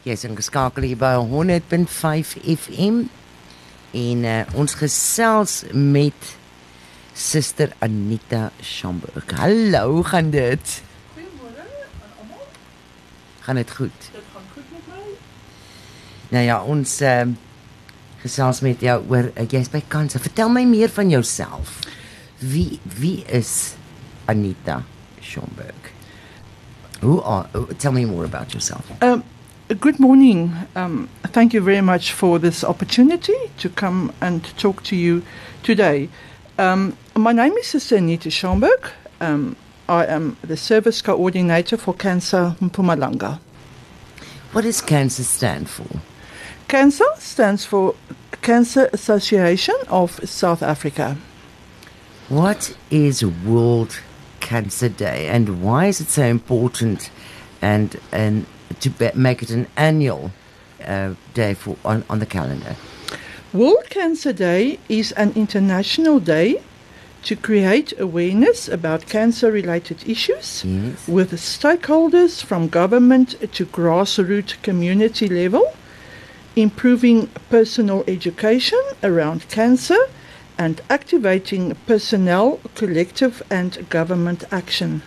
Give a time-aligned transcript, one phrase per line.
[0.00, 3.02] Jy's ingeskakel hier by 100.5 FM
[3.92, 6.28] en uh, ons gesels met
[7.12, 9.26] Suster Anita Schamburg.
[9.36, 10.72] Hallo, gaan dit?
[11.12, 12.46] Goeiemôre aan almal.
[13.44, 14.06] Gaan dit goed?
[14.14, 15.02] Dit gaan goed met my.
[16.30, 17.26] Nou ja, ons uh,
[18.22, 20.22] gesels met jou oor uh, jy's by Kansa.
[20.24, 21.74] Vertel my meer van jouself.
[22.38, 23.74] Wie wie is
[24.32, 24.78] Anita
[25.20, 25.92] Schamburg?
[27.02, 28.88] Who are uh, tell me more about yourself.
[29.04, 29.26] Um,
[29.78, 30.52] good morning.
[30.74, 35.22] Um, thank you very much for this opportunity to come and talk to you
[35.62, 36.08] today.
[36.58, 38.90] Um, my name is Sister Anita Schomburg.
[39.20, 39.54] Um,
[39.88, 43.38] I am the service coordinator for CANSA Mpumalanga.
[44.52, 45.86] What does CANSA stand for?
[46.68, 47.94] CANSA stands for
[48.42, 51.16] Cancer Association of South Africa.
[52.28, 54.00] What is World
[54.40, 57.10] Cancer Day and why is it so important
[57.62, 58.46] and and
[58.80, 60.30] to be, make it an annual
[60.84, 62.76] uh, day for on, on the calendar?
[63.52, 66.62] World Cancer Day is an international day
[67.24, 71.06] to create awareness about cancer related issues Yes.
[71.08, 75.70] with stakeholders from government to grassroots community level,
[76.56, 79.98] improving personal education around cancer
[80.56, 85.02] and activating personnel, collective and government action.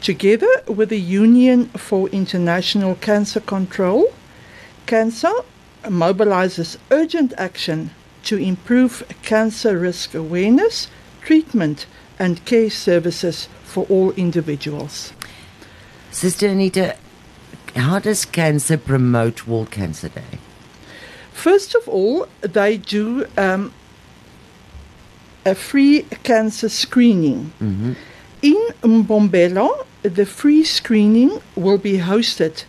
[0.00, 4.06] Together with the Union for International Cancer Control,
[4.86, 5.44] CANSA
[5.84, 7.90] mobilizes urgent action
[8.24, 10.88] to improve cancer risk awareness,
[11.20, 11.86] treatment,
[12.18, 15.12] and care services for all individuals.
[16.10, 16.96] Sister Anita,
[17.76, 20.38] how does CANSA promote World Cancer Day?
[21.32, 23.72] First of all, they do um,
[25.44, 27.52] a free cancer screening.
[27.60, 27.92] Mm-hmm.
[28.42, 32.64] In Mbombela, the free screening will be hosted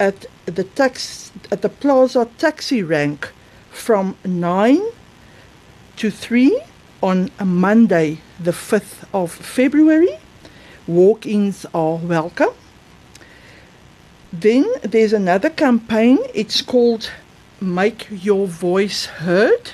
[0.00, 3.30] at the tax at the Plaza Taxi Rank
[3.70, 4.80] from 9
[5.96, 6.62] to 3
[7.02, 10.18] on Monday, the 5th of February.
[10.86, 12.54] Walk-ins are welcome.
[14.32, 16.18] Then there's another campaign.
[16.34, 17.10] It's called
[17.60, 19.72] Make Your Voice Heard.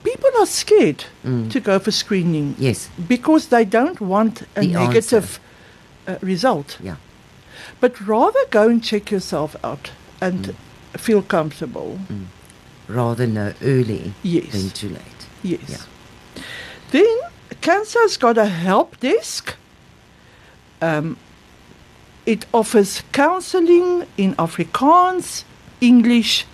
[0.04, 1.04] people are scared
[1.50, 2.88] to go for screening Yes.
[3.08, 5.38] because they don't want a The negative
[6.08, 6.78] uh, result.
[6.82, 6.96] Yeah.
[7.80, 9.90] But rather go and check yourself out
[10.20, 10.54] and
[10.96, 11.98] feel comfortable.
[12.88, 14.52] Rather know early Yes.
[14.52, 15.26] than too late.
[15.42, 15.60] Yes.
[15.68, 16.42] Yeah.
[16.90, 17.18] Then
[17.60, 19.54] CANSA's got a help desk.
[20.80, 21.16] Um,
[22.26, 25.44] it offers counseling in Afrikaans,
[25.80, 26.46] English,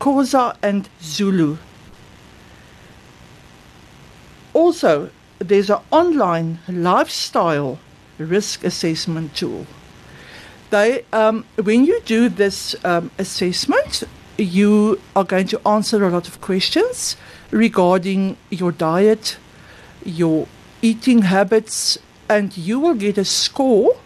[0.00, 1.58] Xhosa, and Zulu.
[4.52, 7.78] Also, there's an online lifestyle
[8.18, 9.66] risk assessment tool.
[10.70, 14.04] They, um, when you do this um, assessment,
[14.38, 17.16] you are going to answer a lot of questions
[17.50, 19.36] regarding your diet,
[20.04, 20.48] your
[20.80, 21.98] eating habits,
[22.28, 23.96] and you will get a score.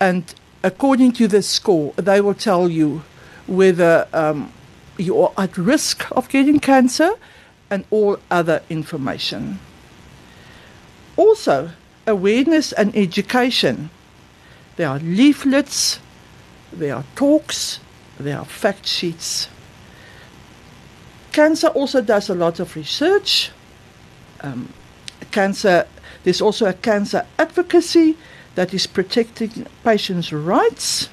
[0.00, 3.02] And according to the score, they will tell you
[3.46, 4.52] whether um,
[4.96, 7.12] you are at risk of getting cancer
[7.70, 9.60] and all other information.
[11.16, 11.70] Also,
[12.06, 13.90] awareness and education.
[14.76, 16.00] There are leaflets,
[16.72, 17.80] there are talks,
[18.18, 19.48] there are fact sheets.
[21.32, 23.50] CANSA also does a lot of research.
[24.40, 24.72] Um,
[25.30, 25.86] CANSA,
[26.24, 28.16] there's also a cancer advocacy
[28.54, 31.08] that is protecting patients' rights.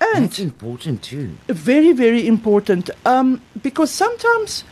[0.00, 1.36] And That's important too.
[1.48, 4.64] very, very important um, because sometimes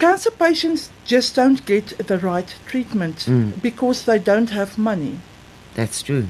[0.00, 3.60] cancer patients just don't get the right treatment Mm.
[3.62, 5.18] because they don't have money.
[5.74, 6.26] That's true.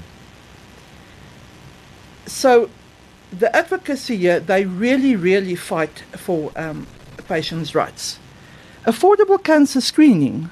[2.26, 2.68] So,
[3.38, 6.86] the advocacy here, they really, really fight for um,
[7.26, 8.18] patients' rights.
[8.84, 10.50] Affordable cancer screening.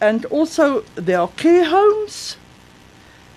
[0.00, 2.36] And also, there are care homes,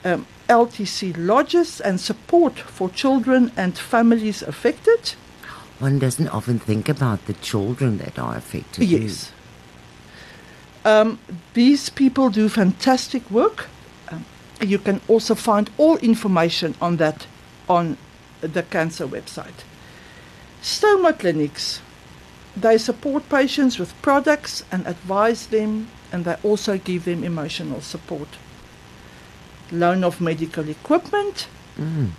[0.06, 5.15] um, LTC lodges, and support for children and families affected.
[5.80, 8.86] One doesn't often think about the children that are affected.
[8.86, 9.31] Yes.
[10.86, 11.19] Um,
[11.54, 13.68] these people do fantastic work.
[14.09, 14.25] Um,
[14.62, 17.27] you can also find all information on that
[17.68, 17.98] on
[18.42, 19.63] the CANSA website.
[20.62, 21.81] Stoma clinics.
[22.55, 28.27] They support patients with products and advise them, and they also give them emotional support.
[29.71, 31.47] Loan of medical equipment.
[31.77, 32.11] Mm.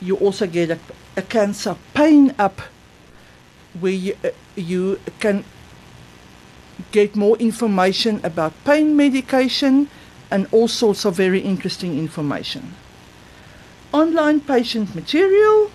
[0.00, 0.78] You also get a,
[1.16, 2.60] a cancer pain up
[3.78, 5.44] where you, uh, you can
[6.90, 9.88] get more information about pain medication
[10.30, 12.74] and all sorts of very interesting information.
[13.92, 15.70] Online patient material,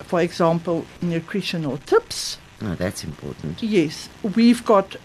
[0.00, 2.38] for example, nutritional tips.
[2.64, 3.62] Oh, that's important.
[3.62, 4.96] Yes, we've got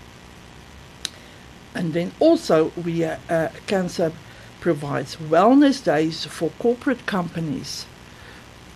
[1.75, 4.13] And then also, we uh, uh, CANSA
[4.61, 7.87] provides wellness days for corporate companies.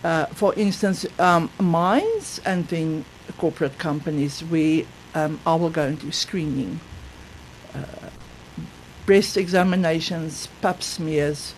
[0.03, 3.05] Uh, for instance, um, mines and then
[3.37, 4.83] corporate companies where
[5.15, 6.79] um, I will go do screening,
[7.73, 8.09] uh,
[9.05, 11.53] breast examinations, pap smears,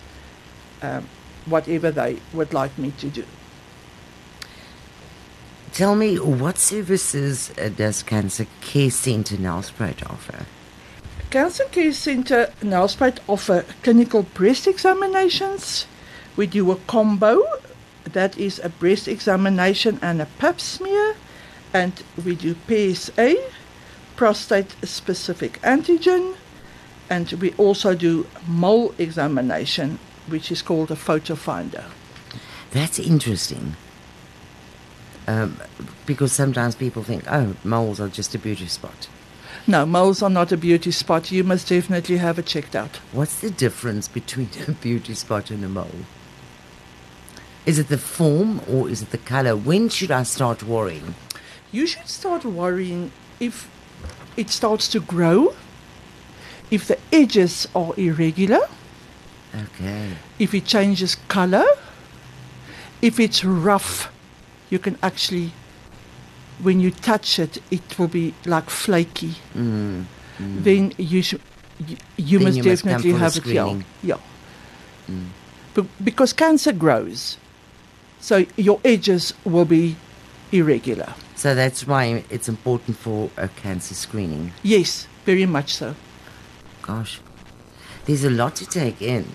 [0.82, 1.08] um,
[1.46, 3.26] whatever they would like me to do.
[5.74, 10.46] Tell me, what services does CANSA Care Centre Nelspruit offer?
[11.36, 15.86] CANSA Care Centre Nelspruit offer clinical breast examinations.
[16.38, 17.44] We do a combo,
[18.06, 21.18] that is a breast examination and a pap smear,
[21.74, 21.92] and
[22.24, 23.36] we do PSA,
[24.16, 26.38] prostate specific antigen,
[27.10, 31.84] and we also do mole examination, which is called a photo finder.
[32.72, 33.76] That's interesting.
[35.28, 35.60] Um,
[36.06, 39.10] because sometimes people think, oh, moles are just a beauty spot.
[39.68, 41.32] No, moles are not a beauty spot.
[41.32, 42.98] You must definitely have it checked out.
[43.12, 46.06] What's the difference between a beauty spot and a mole?
[47.66, 49.56] Is it the form or is it the color?
[49.56, 51.16] When should I start worrying?
[51.72, 53.68] You should start worrying if
[54.38, 55.56] it starts to grow,
[56.70, 58.62] if the edges are irregular,
[59.54, 60.12] Okay.
[60.38, 61.66] if it changes color,
[63.02, 64.12] if it's rough,
[64.70, 65.52] you can actually,
[66.62, 69.36] when you touch it, it will be like flaky.
[69.56, 70.06] Mm.
[70.40, 71.42] Then you should,
[71.88, 73.46] you, you Then must you definitely the have it.
[73.46, 73.86] Yeah, screening.
[74.04, 74.18] yeah.
[75.10, 75.28] Mm.
[75.76, 77.38] Be- because cancer grows,
[78.20, 79.96] so your edges will be
[80.52, 81.14] irregular.
[81.36, 84.54] So that's why it's important for a cancer screening.
[84.64, 85.96] Yes, very much so.
[86.82, 87.20] Gosh.
[88.06, 89.26] There's a lot to take in.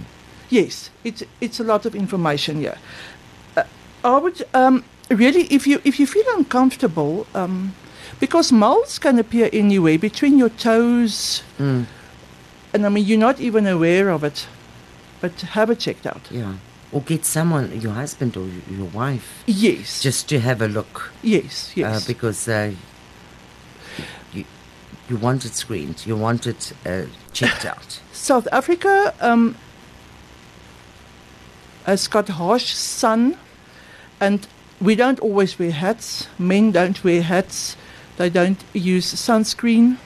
[0.49, 2.61] Yes, it's it's a lot of information.
[2.61, 2.77] Yeah,
[3.57, 3.65] uh,
[4.05, 7.73] I would um, really if you if you feel uncomfortable, um,
[8.21, 11.87] because moles can appear anywhere between your toes, Mm.
[12.75, 14.47] and I mean you're not even aware of it,
[15.21, 16.31] but have it checked out.
[16.31, 16.55] Yeah.
[16.93, 21.13] Or get someone, your husband or your wife, Yes, just to have a look.
[21.23, 22.03] yes, yes.
[22.03, 22.73] Uh, because uh,
[24.33, 24.45] you,
[25.09, 27.03] you want it screened, you want it uh,
[27.33, 28.01] checked out.
[28.13, 29.55] South Africa um,
[31.87, 33.37] has got harsh sun,
[34.21, 34.47] and
[34.81, 36.29] we don't always wear hats.
[36.39, 37.77] Men don't wear hats.
[38.17, 39.99] They don't use sunscreen.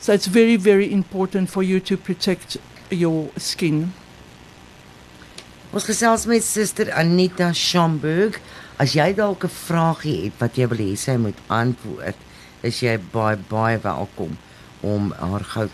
[0.00, 2.58] So it's very, very important for you to protect
[2.90, 3.94] your skin.
[5.72, 8.36] Ons gesels met Suster Anita Schomburg.
[8.76, 12.16] As jy dalk 'n vragie het wat jy wil hê sy moet antwoord,
[12.62, 14.36] is jy baie baie welkom
[14.82, 15.68] om haar gou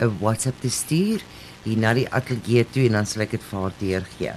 [0.00, 1.22] 'n WhatsApp te stuur
[1.62, 4.34] hier na die ateljee toe en dan sal ek dit vir haar deurgee.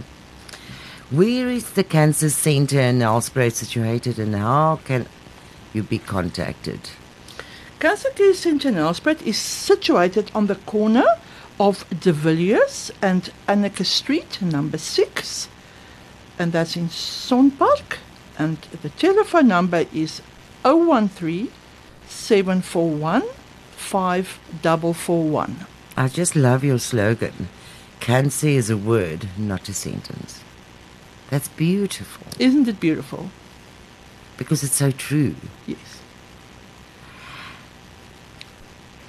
[1.11, 5.07] Where is the CANSA center in Nelspruit situated and how can
[5.73, 6.91] you be contacted?
[7.79, 11.07] CANSA Care Centre in Nelspruit is situated on the corner
[11.59, 15.49] of De Villiers and Anneke Street, number six,
[16.37, 17.97] and that's in Sonpark.
[18.37, 20.21] And the telephone number is
[20.61, 21.49] 013
[22.07, 23.23] 741
[23.71, 25.65] 5441.
[25.97, 27.49] I just love your slogan.
[27.99, 30.43] Cancer is a word, not a sentence.
[31.29, 33.29] That's beautiful Isn't it beautiful?
[34.37, 35.35] because it's so true.
[35.67, 35.99] Yes.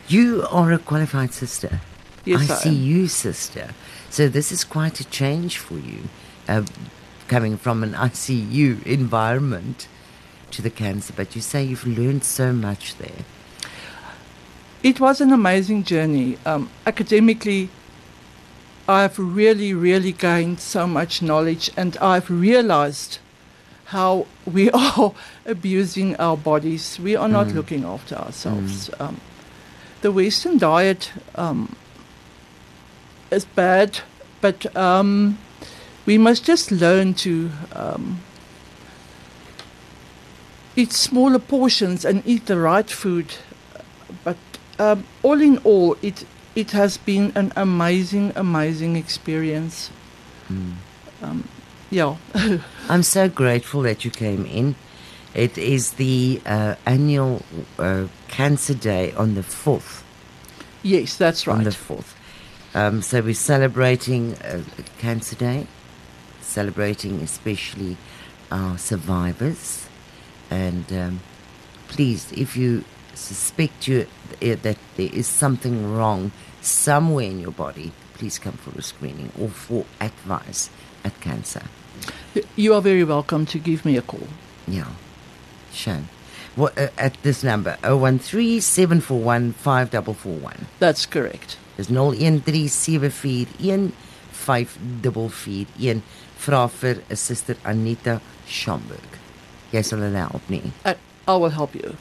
[0.08, 1.80] You are a qualified sister.
[2.24, 2.82] Yes, I I see am.
[2.82, 3.70] you, sister.
[4.10, 6.08] So this is quite a change for you,
[6.48, 6.64] uh,
[7.28, 9.86] coming from an ICU environment
[10.50, 11.12] to the cancer.
[11.16, 13.24] But you say you've learned so much there.
[14.82, 16.38] It was an amazing journey.
[16.44, 17.68] Um, academically,
[18.88, 23.18] I've really, really gained so much knowledge, and I've realized
[23.86, 25.12] how we are
[25.46, 26.98] abusing our bodies.
[26.98, 27.54] We are not Mm.
[27.54, 28.90] looking after ourselves.
[28.98, 29.20] Um,
[30.02, 31.76] the Western diet um,
[33.30, 34.00] is bad,
[34.40, 35.38] but um,
[36.06, 38.20] we must just learn to um,
[40.76, 43.34] eat smaller portions and eat the right food.
[44.24, 44.36] But
[44.78, 49.90] um, all in all, it it has been an amazing, amazing experience.
[50.48, 50.74] Mm.
[51.22, 51.48] Um,
[51.90, 52.16] yeah,
[52.88, 54.74] I'm so grateful that you came in.
[55.34, 57.42] It is the uh, annual
[57.78, 60.02] uh, Cancer Day on the 4th.
[60.82, 61.58] yes, that's right.
[61.58, 62.14] On the 4th.
[62.74, 64.62] Um, so we're celebrating uh,
[64.98, 65.66] Cancer Day,
[66.40, 67.96] celebrating especially
[68.50, 69.88] our survivors.
[70.50, 71.20] And um,
[71.88, 72.84] please, if you
[73.20, 74.06] suspect you,
[74.42, 79.30] uh, that there is something wrong somewhere in your body, please come for a screening
[79.38, 80.70] or for advice
[81.04, 81.64] at CANSA.
[82.56, 84.26] You are very welcome to give me a call.
[84.66, 84.88] Yeah.
[86.56, 90.66] What, uh, at this number, 013 741 5441.
[90.78, 91.56] That's correct.
[91.76, 93.92] Dis 013741
[94.32, 96.02] 5441.
[96.40, 99.18] Vra vir 'n suster Anita Schomburg.
[99.72, 100.72] Jy sal hulle help nie.
[100.84, 100.94] I,
[101.28, 101.96] I will help you.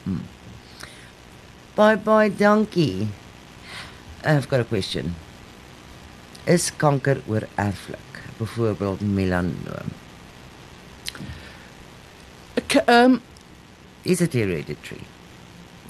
[1.76, 3.08] Bye bye, dankie.
[4.24, 5.14] I've got a question.
[6.46, 7.98] Is kanker oorerflik?
[8.38, 9.90] Byvoorbeeld melanoom.
[12.86, 13.22] Um,
[14.04, 15.02] Is it hereditary?